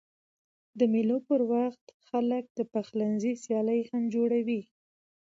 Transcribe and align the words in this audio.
د 0.79 0.81
مېلو 0.93 1.17
پر 1.27 1.41
وخت 1.53 1.85
خلک 2.09 2.43
د 2.57 2.59
پخلنځي 2.73 3.33
سیالۍ 3.43 3.81
هم 3.89 4.03
جوړوي. 4.15 4.61